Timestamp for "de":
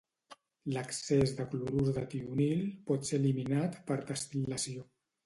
1.39-1.43, 1.97-2.03